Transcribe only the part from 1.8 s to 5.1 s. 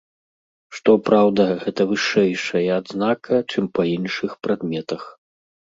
вышэйшая адзнака, чым па іншых прадметах.